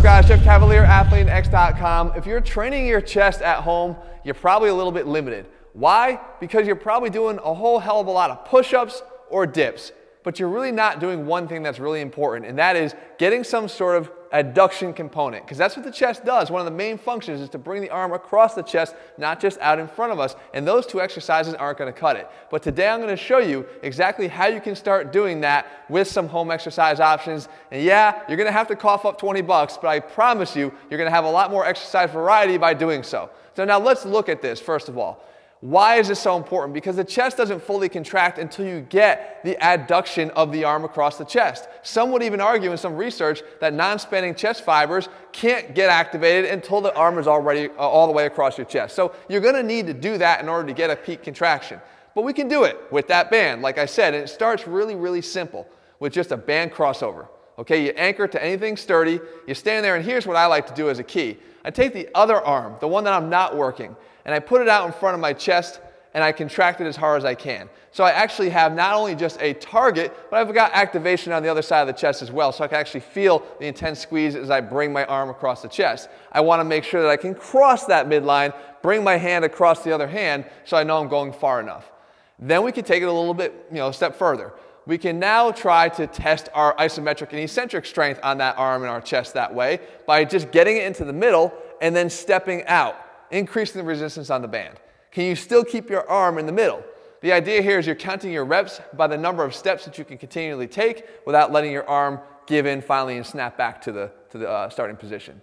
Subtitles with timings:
[0.00, 2.12] up guys, Jeff Cavaliere, AthleanX.com.
[2.16, 5.46] If you're training your chest at home, you're probably a little bit limited.
[5.74, 6.18] Why?
[6.40, 9.92] Because you're probably doing a whole hell of a lot of push-ups or dips
[10.22, 13.68] but you're really not doing one thing that's really important, and that is getting some
[13.68, 16.50] sort of adduction component, because that's what the chest does.
[16.50, 19.58] One of the main functions is to bring the arm across the chest, not just
[19.58, 22.28] out in front of us, and those two exercises aren't going to cut it.
[22.50, 26.06] But today I'm going to show you exactly how you can start doing that with
[26.06, 27.48] some home exercise options.
[27.72, 30.72] And yeah, you're going to have to cough up 20 bucks, but I promise you,
[30.88, 33.30] you're going to have a lot more exercise variety by doing so.
[33.56, 35.24] So now let's look at this first of all.
[35.60, 36.72] Why is this so important?
[36.72, 41.18] Because the chest doesn't fully contract until you get the adduction of the arm across
[41.18, 41.68] the chest.
[41.82, 46.80] Some would even argue in some research that non-spanning chest fibers can't get activated until
[46.80, 48.96] the arm is already uh, all the way across your chest.
[48.96, 51.78] So you're going to need to do that in order to get a peak contraction.
[52.14, 54.96] But we can do it with that band, like I said, and it starts really,
[54.96, 57.28] really simple with just a band crossover.
[57.58, 60.74] Okay, you anchor to anything sturdy, you stand there, and here's what I like to
[60.74, 61.36] do as a key.
[61.64, 64.68] I take the other arm, the one that I'm not working, and I put it
[64.68, 65.80] out in front of my chest
[66.14, 67.68] and I contract it as hard as I can.
[67.92, 71.48] So I actually have not only just a target, but I've got activation on the
[71.48, 74.34] other side of the chest as well, so I can actually feel the intense squeeze
[74.34, 76.08] as I bring my arm across the chest.
[76.32, 79.84] I want to make sure that I can cross that midline, bring my hand across
[79.84, 81.90] the other hand, so I know I'm going far enough.
[82.38, 84.52] Then we can take it a little bit, you know, a step further.
[84.86, 88.90] We can now try to test our isometric and eccentric strength on that arm and
[88.90, 92.96] our chest that way by just getting it into the middle and then stepping out
[93.30, 94.78] increasing the resistance on the band.
[95.12, 96.82] Can you still keep your arm in the middle?
[97.20, 100.04] The idea here is you're counting your reps by the number of steps that you
[100.04, 104.10] can continually take without letting your arm give in finally and snap back to the,
[104.30, 105.40] to the uh, starting position.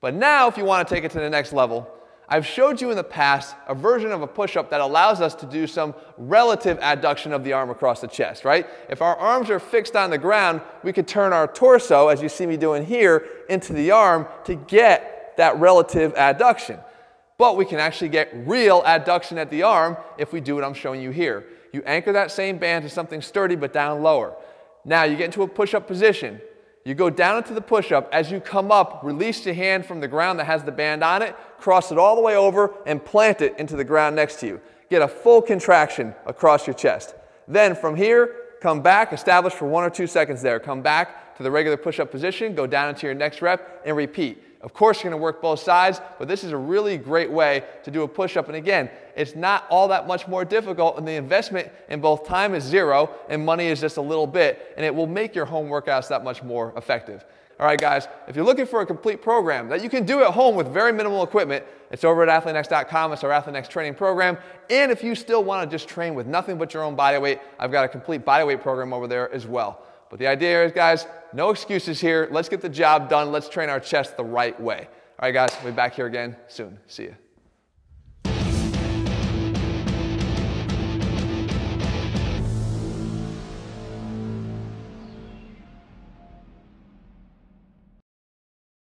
[0.00, 1.90] But now, if you want to take it to the next level,
[2.28, 5.46] I've showed you in the past a version of a push-up that allows us to
[5.46, 8.66] do some relative adduction of the arm across the chest, right?
[8.88, 12.28] If our arms are fixed on the ground, we could turn our torso, as you
[12.28, 16.82] see me doing here, into the arm to get that relative adduction.
[17.38, 20.74] But we can actually get real adduction at the arm if we do what I'm
[20.74, 21.44] showing you here.
[21.72, 24.34] You anchor that same band to something sturdy but down lower.
[24.84, 26.40] Now you get into a push-up position.
[26.86, 28.08] You go down into the push-up.
[28.12, 31.20] As you come up, release your hand from the ground that has the band on
[31.20, 34.46] it, cross it all the way over, and plant it into the ground next to
[34.46, 34.60] you.
[34.88, 37.16] Get a full contraction across your chest.
[37.48, 40.60] Then from here, come back, establish for one or two seconds there.
[40.60, 44.44] Come back to the regular push-up position, go down into your next rep, and repeat.
[44.62, 47.64] Of course, you're going to work both sides, but this is a really great way
[47.84, 48.48] to do a push up.
[48.48, 52.54] And again, it's not all that much more difficult, and the investment in both time
[52.54, 55.68] is zero and money is just a little bit, and it will make your home
[55.68, 57.24] workouts that much more effective.
[57.58, 60.32] All right, guys, if you're looking for a complete program that you can do at
[60.32, 63.12] home with very minimal equipment, it's over at AthleanX.com.
[63.12, 64.36] It's our AthleanX training program.
[64.68, 67.38] And if you still want to just train with nothing but your own body weight,
[67.58, 69.86] I've got a complete body weight program over there as well.
[70.10, 71.06] But the idea is, guys,
[71.36, 72.28] no excuses here.
[72.32, 73.30] Let's get the job done.
[73.30, 74.88] Let's train our chest the right way.
[75.18, 76.78] All right, guys, we'll be back here again soon.
[76.86, 77.16] See you.